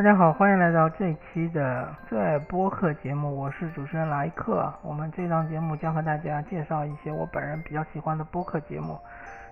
[0.00, 4.72] 大家好，欢迎来到这一期的最爱播客节目，我是主持人莱克。
[4.80, 8.98] 我们这档节目将和大家介绍一些我本人比较喜欢的播客节目。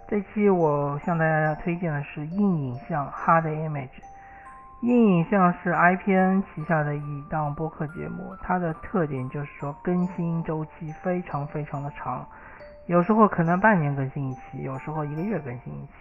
[0.08, 4.00] 这期我向大家推荐的是硬影像 Hard Image。
[4.80, 12.26] 硬影像是 IPN 旗下的一档播客节目，它的特点就是说更新周期非常非常的长，
[12.86, 15.92] 有时候可能半年更新一期，有时候一个月更新一期，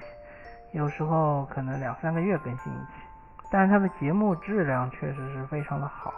[0.72, 3.07] 有时候可能两三个月更新一期。
[3.50, 6.14] 但是它的节目质量确实是非常的好，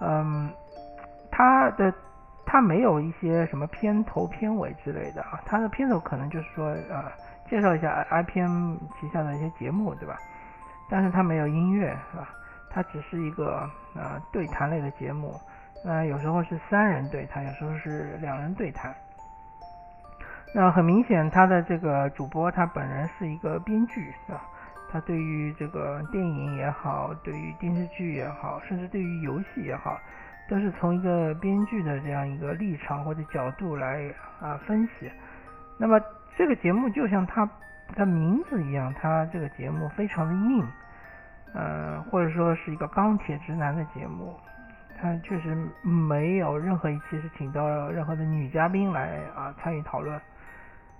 [0.00, 0.50] 嗯，
[1.30, 1.92] 它的
[2.44, 7.04] 它没有一些什么片头片尾之类的啊，它的片头可能就是说呃
[7.48, 10.16] 介绍一下 IPM 旗下的一些节目，对吧？
[10.88, 12.28] 但是它没有音乐，是吧？
[12.68, 15.34] 它只是一个呃对谈类的节目，
[15.84, 18.94] 那有时候是三人对谈，有时候是两人对谈。
[20.52, 24.42] 那很明显，他的这个主播他本人是一个编剧，是吧？
[24.92, 29.96] 他对于这个电影也好，对于电视剧也好，甚至对于游戏也好，
[30.48, 35.08] 都是从一个编剧的这样一个立场或者角度来啊分析。
[35.78, 36.00] 那么
[36.36, 37.48] 这个节目就像它
[37.94, 40.66] 的名字一样，它这个节目非常的硬，
[41.54, 44.34] 呃，或者说是一个钢铁直男的节目。
[45.00, 50.20] 它确实没有任何一期是请到任何的女嘉宾来啊参与讨论。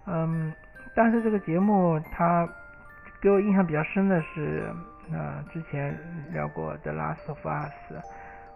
[0.07, 0.53] 嗯，
[0.95, 2.49] 但是这个节目它。
[3.21, 4.75] 给我印象比较深的是，
[5.13, 5.95] 呃，之前
[6.33, 7.93] 聊过《The Last of Us》，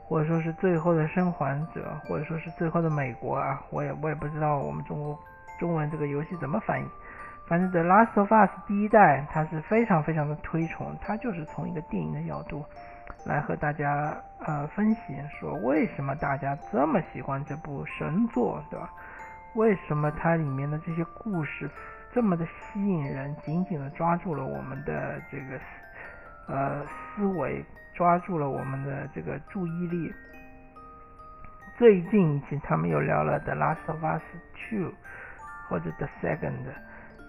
[0.03, 5.19] 或者说是《最后的生还者》，或者说是《最后的美国》啊，我也我也不知道我们中国
[5.61, 6.87] 中文这个游戏怎么翻译。
[7.47, 12.65] 反正《The Last of Us》第一代，它是非常非常的推崇，它就是从一个电影的角度
[13.27, 18.91] 来和大家呃分析，说为什么大家这么喜欢这部神作，对吧？
[19.57, 21.71] 为什么它里面的这些故事？
[22.15, 25.59] 这么的吸引人，紧紧的抓住了我们的这个
[26.47, 30.15] 呃思维，抓住了我们的这个注意力。
[31.77, 34.23] 最近一期他们又聊了《The Last of Us
[34.55, 34.91] Two》
[35.69, 36.53] 或者《The Second》，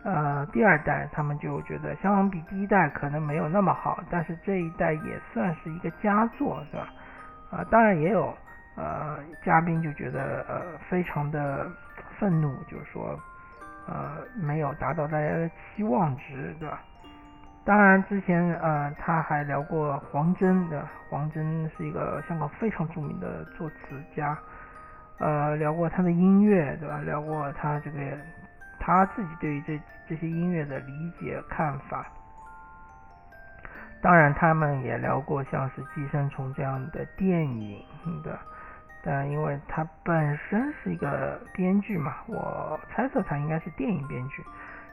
[0.04, 6.94] 呃，第二代他们就觉得相比第一代可能没有那么好，但是这一代也算是一个佳作，是吧？
[7.50, 8.32] 啊，当然也有
[8.76, 11.68] 呃嘉宾就觉得呃非常的
[12.20, 13.20] 愤怒，就是说。
[13.88, 16.82] 呃，没有达到大家的期望值，对吧？
[17.64, 20.92] 当然，之前呃，他还聊过黄真，对吧？
[21.10, 23.76] 黄真是一个香港非常著名的作词
[24.16, 24.38] 家，
[25.20, 27.00] 呃，聊过他的音乐，对吧？
[27.00, 28.00] 聊过他这个
[28.80, 32.06] 他自己对于这这些音乐的理解看法。
[34.02, 37.84] 当然，他们也聊过像是《寄生虫》这样的电影
[38.24, 38.38] 的。
[39.06, 44.44] 但因为他本身是一个编剧嘛，我猜测他应该是电影编剧，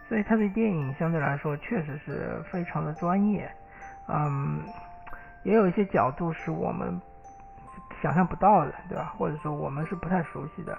[0.07, 3.51] 所以他对电影相对来说确实是非常的专业。
[4.09, 4.61] 嗯，
[5.45, 7.01] 也有一些角度是我们
[8.03, 9.15] 想象不到的，对吧？
[9.17, 10.77] 或者说我们是不太熟悉的。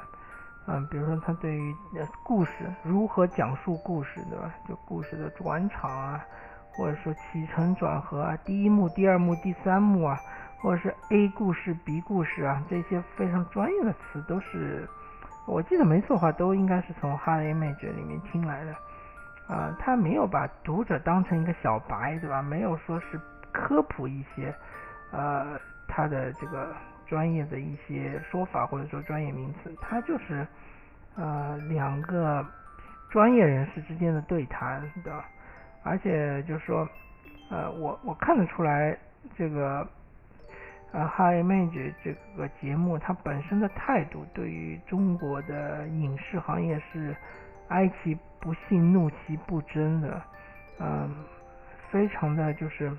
[0.67, 1.75] 嗯，比如说他对于
[2.23, 2.51] 故事
[2.83, 4.53] 如何讲述故事，对吧？
[4.69, 6.23] 就故事的转场啊，
[6.71, 10.19] 或者说起承转合啊，第一幕、第二幕、第三幕啊。
[10.63, 14.87] 或者是 A 故事、B 故事啊，这些非常专业的词都是，
[15.45, 18.73] 我记得没错的话，都应该是从 Hard Image 里面听来的。
[19.45, 22.41] 啊，他没有把读者当成一个小白，对吧？
[22.41, 23.19] 没有说是
[23.51, 24.55] 科普一些，
[25.11, 26.73] 呃，他的这个
[27.05, 30.47] 专业的一些说法或者说专业名词，他就是
[31.17, 32.45] 呃两个
[33.09, 35.25] 专业人士之间的对谈，对吧？
[35.83, 36.87] 而且就是说，
[37.51, 38.97] 呃，我我看得出来
[39.35, 39.85] 这个。
[40.93, 47.15] 呃，High Image 这个节目，它本身的态度对于中国的影视行业是
[47.69, 50.21] 哀其不幸，怒其不争的，
[50.79, 51.11] 嗯，
[51.89, 52.95] 非常的就是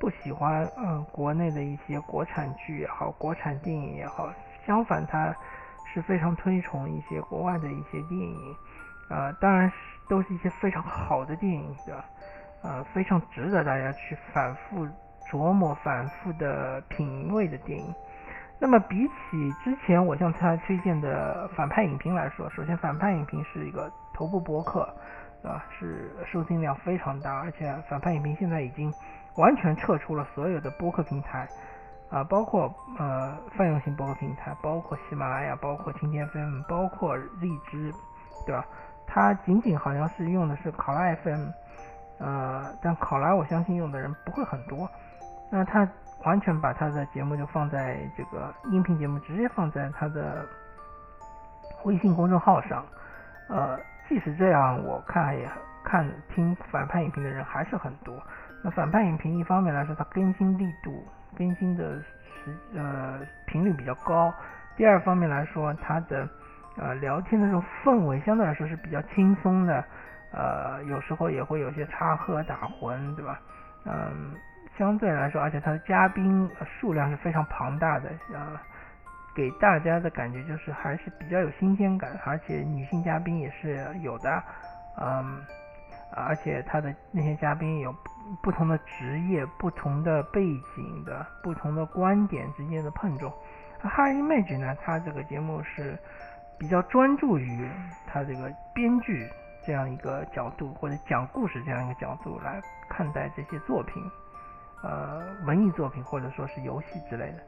[0.00, 4.28] 不喜欢嗯国内的一些国产剧也好，国产电影也好，
[4.66, 5.32] 相反，它
[5.94, 8.56] 是非常推崇一些国外的一些电影，
[9.10, 9.74] 呃，当然是
[10.08, 12.04] 都是一些非常好的电影的，
[12.64, 14.88] 呃，非常值得大家去反复。
[15.30, 17.94] 琢磨反复的品味的电影，
[18.58, 24.82] 那么比起之前我向他推荐的反派影评来说，首先反派影评是一个头部博客，
[25.42, 28.92] 啊，是收听量非常大，而且反派影评现在已经
[29.36, 31.46] 完全撤出了所有的播客平台，
[32.10, 37.92] 啊，包括呃泛用型播客平台，包括喜马拉雅，包括蜻蜓 FM，包括荔枝，
[38.46, 38.64] 对吧？
[39.06, 41.46] 它仅仅好像是用的是考拉 FM，
[42.18, 44.90] 呃，但考拉我相信用的人不会很多。
[45.50, 45.88] 那他
[46.24, 50.44] 完全把他的节目就放在这个音频节目，直接放在他的
[51.84, 52.84] 微信公众号上。
[53.48, 53.78] 呃，
[54.08, 55.48] 即使这样，我看也
[55.82, 58.14] 看听反派影评的人还是很多。
[58.62, 61.02] 那反派影评一方面来说，它更新力度
[61.36, 64.34] 更新的时呃频率比较高。
[64.76, 66.28] 第二方面来说，它的
[66.76, 69.82] 呃聊天的这种氛围相对来说是比较轻松的，
[70.32, 73.40] 呃有时候也会有些插科打诨，对吧？
[73.84, 74.34] 嗯，
[74.76, 78.58] 相对来说，而且它的嘉宾数量是非常庞大的，呃，
[79.34, 84.42] 给大家的感觉就是还是比较有新鲜感，而且女性嘉宾也是有的，
[85.00, 85.40] 嗯，
[86.14, 87.94] 而且他的那些嘉宾有
[88.42, 90.44] 不同的职业、不同的背
[90.76, 93.32] 景的、不同的观点之间的碰撞。
[93.82, 95.96] Hard Image 呢，它这个节目是
[96.58, 97.68] 比较专注于
[98.06, 99.26] 它这个编剧。
[99.68, 104.02] 这样一个角度，或者讲故事这样一个角度来看待这些作品，
[104.82, 107.38] 呃，文艺作品或者说是游戏之类的，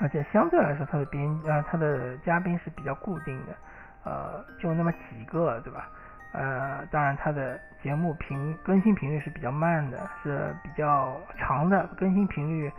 [0.00, 3.54] 而且相对来说，它的编呃，它的嘉宾是比较固定的，
[4.02, 5.88] 呃，就那么几个，对吧？
[6.32, 12.72] 呃，当然，它的节目频更新频率是比较慢的，是比较长的，更新频率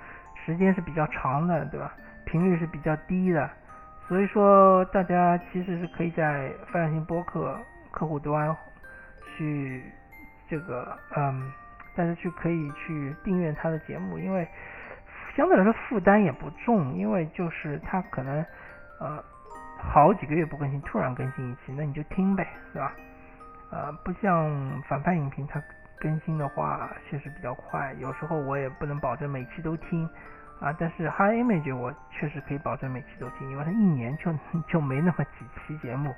[0.45, 1.93] 时间是比较长的，对吧？
[2.25, 3.49] 频率是比较低的，
[4.09, 7.57] 所以说大家其实是可以在发展性播客。
[7.93, 8.53] 客户端
[9.37, 9.83] 去
[10.49, 11.51] 这个嗯，
[11.95, 14.47] 大家去可以去订阅他的节目，因为
[15.35, 18.43] 相对来说负担也不重，因为就是他可能
[18.99, 19.23] 呃
[19.77, 22.91] 好几个月不更新，突然更新一期，那你就听呗，是吧？
[23.71, 24.49] 呃，不像
[24.87, 25.61] 反派影评，它
[25.99, 30.09] 更新的话确实比较快，有时候我也不能保证每期都听
[30.59, 34.31] 啊，但是 High Image 我确实可以保证每期都听，因为它一年就
[34.67, 36.13] 就没那么几期节目。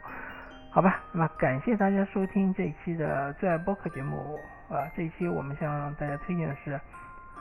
[0.75, 4.38] 好吧，那么感谢大家收听这一期的最爱播客节目
[4.69, 6.77] 啊，这一期我们向大家推荐的是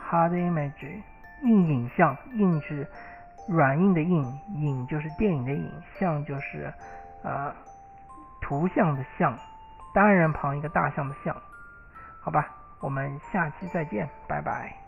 [0.09, 1.03] Hard Image
[1.43, 2.87] 硬影像，硬是
[3.49, 4.23] 软硬的硬，
[4.55, 6.73] 影就是电影的影，像就是
[7.25, 7.53] 呃
[8.41, 9.37] 图像的像，
[9.93, 11.37] 单人旁一个大象的象。
[12.21, 12.49] 好吧，
[12.79, 14.84] 我们下期再见，拜拜。